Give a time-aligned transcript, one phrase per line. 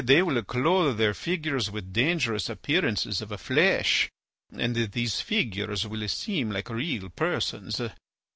[0.03, 4.09] They will clothe their figures with dangerous appearances of flesh,
[4.51, 7.79] and these figures will seem like real persons.